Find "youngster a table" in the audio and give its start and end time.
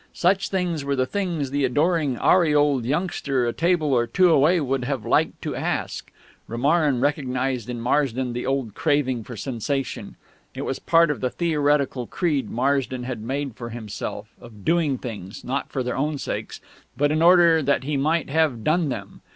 2.85-3.93